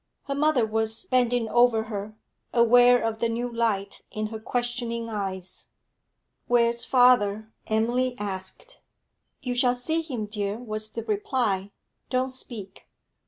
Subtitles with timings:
[0.23, 2.15] Her mother was bending over her,
[2.53, 5.67] aware of the new light in her questioning eyes.
[6.47, 8.81] 'Where's father?' Emily asked.
[9.43, 11.69] 'You shall see him, dear,' was the reply.
[12.09, 12.87] 'Don't speak.'